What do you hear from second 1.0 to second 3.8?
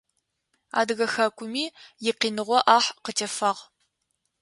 хэкуми икъиныгъо ӏахь къытефагъ.